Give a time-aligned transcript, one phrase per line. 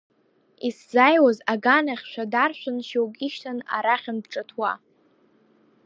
[0.67, 4.73] Исзааиуаз аганахьшәа даршәын, шьоук ишьҭан арахьынтә ҿыҭуа.